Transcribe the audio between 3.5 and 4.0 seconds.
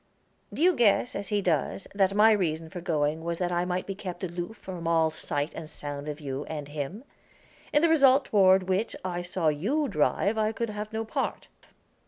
I might be